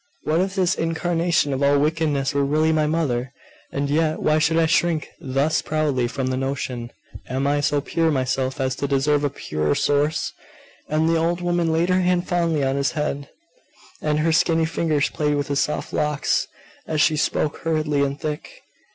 'What 0.23 0.41
if 0.41 0.55
this 0.55 0.73
incarnation 0.73 1.53
of 1.53 1.61
all 1.61 1.77
wickedness 1.77 2.33
were 2.33 2.43
really 2.43 2.71
my 2.71 2.87
mother?.... 2.87 3.31
And 3.71 3.87
yet 3.87 4.17
why 4.19 4.39
should 4.39 4.57
I 4.57 4.65
shrink 4.65 5.07
thus 5.19 5.61
proudly 5.61 6.07
from 6.07 6.25
the 6.25 6.37
notion? 6.37 6.89
Am 7.29 7.45
I 7.45 7.61
so 7.61 7.81
pure 7.81 8.09
myself 8.09 8.59
as 8.59 8.75
to 8.77 8.87
deserve 8.87 9.23
a 9.23 9.29
purer 9.29 9.75
source?'.... 9.75 10.33
And 10.89 11.07
the 11.07 11.17
old 11.17 11.39
woman 11.41 11.71
laid 11.71 11.89
her 11.89 12.01
hand 12.01 12.27
fondly 12.27 12.63
on 12.63 12.77
his 12.77 12.93
head, 12.93 13.29
and 14.01 14.21
her 14.21 14.31
skinny 14.31 14.65
fingers 14.65 15.07
played 15.11 15.35
with 15.35 15.49
his 15.49 15.59
soft 15.59 15.93
locks, 15.93 16.47
as 16.87 16.99
she 16.99 17.15
spoke 17.15 17.57
hurriedly 17.59 18.01
and 18.03 18.19
thick. 18.19 18.63